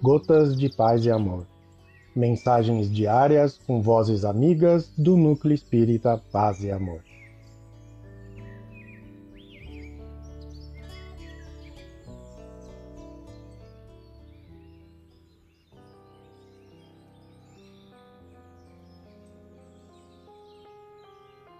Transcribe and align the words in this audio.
Gotas 0.00 0.56
de 0.56 0.68
Paz 0.68 1.04
e 1.04 1.10
Amor. 1.10 1.44
Mensagens 2.14 2.88
diárias 2.88 3.58
com 3.66 3.82
vozes 3.82 4.24
amigas 4.24 4.92
do 4.96 5.16
Núcleo 5.16 5.52
Espírita 5.52 6.22
Paz 6.30 6.62
e 6.62 6.70
Amor. 6.70 7.00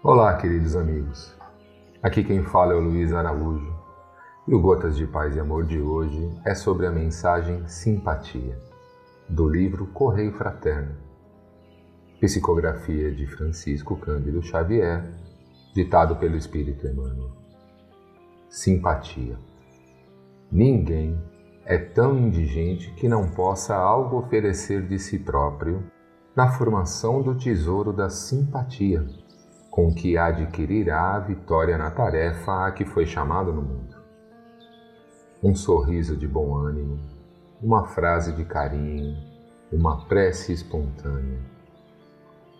Olá, 0.01 0.37
queridos 0.37 0.77
amigos. 0.77 1.35
Aqui 2.01 2.23
quem 2.23 2.41
fala 2.41 2.71
é 2.71 2.75
o 2.77 2.79
Luiz 2.79 3.11
Araújo 3.11 3.78
e 4.49 4.55
o 4.55 4.59
Gotas 4.59 4.97
de 4.97 5.05
Paz 5.05 5.35
e 5.35 5.39
Amor 5.39 5.63
de 5.63 5.79
hoje 5.79 6.27
é 6.43 6.55
sobre 6.55 6.87
a 6.87 6.91
mensagem 6.91 7.67
Simpatia, 7.67 8.57
do 9.29 9.47
livro 9.47 9.85
Correio 9.93 10.33
Fraterno, 10.33 10.95
psicografia 12.19 13.11
de 13.11 13.27
Francisco 13.27 13.95
Cândido 13.95 14.41
Xavier, 14.41 15.07
ditado 15.75 16.15
pelo 16.15 16.35
Espírito 16.35 16.87
Emmanuel. 16.87 17.29
Simpatia. 18.49 19.37
Ninguém 20.51 21.21
é 21.63 21.77
tão 21.77 22.17
indigente 22.17 22.91
que 22.95 23.07
não 23.07 23.29
possa 23.29 23.75
algo 23.75 24.17
oferecer 24.17 24.81
de 24.87 24.97
si 24.97 25.19
próprio 25.19 25.83
na 26.35 26.51
formação 26.53 27.21
do 27.21 27.37
tesouro 27.37 27.93
da 27.93 28.09
simpatia, 28.09 29.05
com 29.69 29.93
que 29.93 30.17
adquirirá 30.17 31.17
a 31.17 31.19
vitória 31.19 31.77
na 31.77 31.91
tarefa 31.91 32.65
a 32.65 32.71
que 32.71 32.83
foi 32.83 33.05
chamado 33.05 33.53
no 33.53 33.61
mundo 33.61 33.98
um 35.41 35.55
sorriso 35.55 36.17
de 36.17 36.27
bom 36.27 36.57
ânimo, 36.57 36.99
uma 37.61 37.85
frase 37.85 38.33
de 38.33 38.43
carinho, 38.43 39.17
uma 39.71 40.05
prece 40.05 40.51
espontânea, 40.51 41.39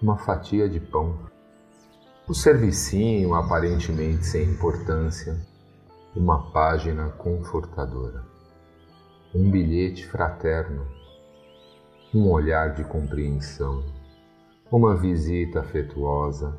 uma 0.02 0.18
fatia 0.18 0.70
de 0.70 0.80
pão, 0.80 1.20
o 2.26 2.32
um 2.32 2.34
servicinho 2.34 3.34
aparentemente 3.34 4.26
sem 4.26 4.44
importância, 4.52 5.38
uma 6.16 6.52
página 6.54 7.10
confortadora, 7.10 8.24
um 9.36 9.52
bilhete 9.52 10.08
fraterno, 10.08 10.88
um 12.16 12.30
olhar 12.32 12.76
de 12.76 12.86
compreensão, 12.86 13.84
uma 14.72 14.96
visita 14.96 15.60
afetuosa, 15.60 16.58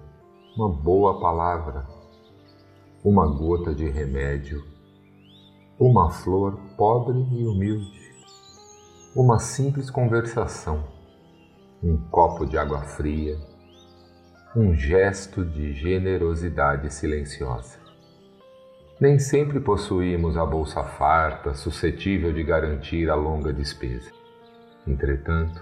uma 0.55 0.69
boa 0.69 1.19
palavra, 1.19 1.87
uma 3.03 3.27
gota 3.27 3.75
de 3.75 3.89
remédio 3.89 4.63
uma 5.81 6.11
flor 6.11 6.61
pobre 6.77 7.27
e 7.33 7.47
humilde, 7.47 8.13
uma 9.17 9.39
simples 9.39 9.89
conversação, 9.89 10.85
um 11.83 11.97
copo 12.11 12.45
de 12.45 12.59
água 12.59 12.83
fria, 12.83 13.39
um 14.55 14.75
gesto 14.75 15.43
de 15.43 15.73
generosidade 15.73 16.93
silenciosa. 16.93 17.79
Nem 19.01 19.19
sempre 19.19 19.59
possuímos 19.59 20.37
a 20.37 20.45
bolsa 20.45 20.85
farta, 20.85 21.55
suscetível 21.55 22.31
de 22.31 22.43
garantir 22.43 23.09
a 23.09 23.15
longa 23.15 23.51
despesa. 23.51 24.11
Entretanto, 24.87 25.59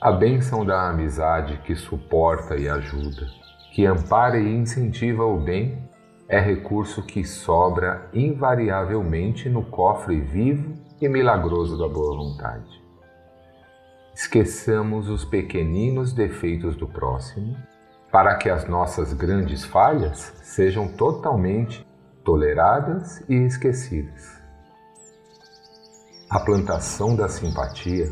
a 0.00 0.10
bênção 0.10 0.66
da 0.66 0.90
amizade 0.90 1.60
que 1.64 1.76
suporta 1.76 2.56
e 2.56 2.68
ajuda, 2.68 3.28
que 3.72 3.86
ampara 3.86 4.40
e 4.40 4.56
incentiva 4.56 5.24
o 5.24 5.38
bem, 5.38 5.88
é 6.32 6.40
recurso 6.40 7.02
que 7.02 7.26
sobra 7.26 8.08
invariavelmente 8.10 9.50
no 9.50 9.62
cofre 9.62 10.18
vivo 10.18 10.72
e 10.98 11.06
milagroso 11.06 11.76
da 11.76 11.86
boa 11.86 12.16
vontade. 12.16 12.82
Esqueçamos 14.14 15.10
os 15.10 15.26
pequeninos 15.26 16.14
defeitos 16.14 16.74
do 16.74 16.88
próximo, 16.88 17.54
para 18.10 18.34
que 18.36 18.48
as 18.48 18.66
nossas 18.66 19.12
grandes 19.12 19.62
falhas 19.62 20.32
sejam 20.42 20.88
totalmente 20.88 21.86
toleradas 22.24 23.22
e 23.28 23.34
esquecidas. 23.34 24.40
A 26.30 26.40
plantação 26.40 27.14
da 27.14 27.28
simpatia 27.28 28.10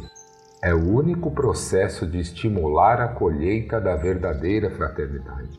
é 0.62 0.74
o 0.74 0.92
único 0.94 1.30
processo 1.30 2.06
de 2.06 2.18
estimular 2.18 3.00
a 3.00 3.08
colheita 3.08 3.80
da 3.80 3.96
verdadeira 3.96 4.70
fraternidade. 4.70 5.58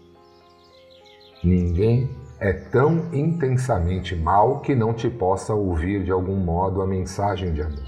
Ninguém 1.43 2.20
é 2.41 2.51
tão 2.51 3.13
intensamente 3.13 4.15
mal 4.15 4.61
que 4.61 4.73
não 4.73 4.95
te 4.95 5.07
possa 5.07 5.53
ouvir 5.53 6.03
de 6.03 6.11
algum 6.11 6.37
modo 6.37 6.81
a 6.81 6.87
mensagem 6.87 7.53
de 7.53 7.61
amor. 7.61 7.85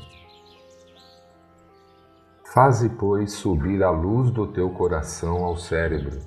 Faze, 2.54 2.88
pois, 2.88 3.32
subir 3.32 3.82
a 3.82 3.90
luz 3.90 4.30
do 4.30 4.46
teu 4.46 4.70
coração 4.70 5.44
ao 5.44 5.58
cérebro, 5.58 6.20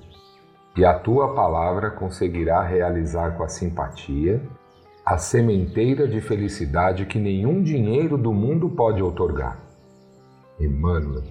e 0.75 0.83
a 0.83 0.99
tua 0.99 1.33
palavra 1.33 1.89
conseguirá 1.89 2.61
realizar 2.61 3.37
com 3.37 3.43
a 3.43 3.47
simpatia 3.47 4.45
a 5.05 5.17
sementeira 5.17 6.05
de 6.05 6.19
felicidade 6.19 7.05
que 7.05 7.17
nenhum 7.17 7.63
dinheiro 7.63 8.17
do 8.17 8.33
mundo 8.33 8.69
pode 8.69 9.01
outorgar. 9.01 9.57
Emmanuel, 10.59 11.23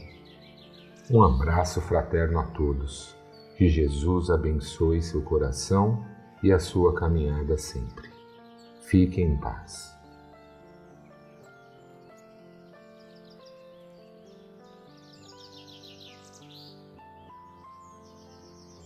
um 1.11 1.23
abraço 1.23 1.78
fraterno 1.83 2.39
a 2.39 2.45
todos. 2.45 3.15
Que 3.59 3.69
Jesus 3.69 4.31
abençoe 4.31 5.03
seu 5.03 5.21
coração 5.21 6.16
e 6.43 6.53
a 6.53 6.59
sua 6.59 6.95
caminhada 6.95 7.57
sempre. 7.57 8.11
Fique 8.83 9.21
em 9.21 9.37
paz. 9.37 9.95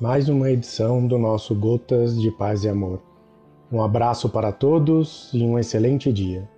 Mais 0.00 0.30
uma 0.30 0.50
edição 0.50 1.06
do 1.06 1.18
nosso 1.18 1.54
Gotas 1.54 2.18
de 2.18 2.30
Paz 2.30 2.64
e 2.64 2.68
Amor. 2.68 3.00
Um 3.70 3.82
abraço 3.82 4.30
para 4.30 4.50
todos 4.50 5.30
e 5.34 5.42
um 5.42 5.58
excelente 5.58 6.10
dia. 6.10 6.48